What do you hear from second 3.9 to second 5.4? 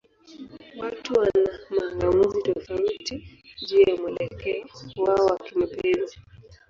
mwelekeo wao wa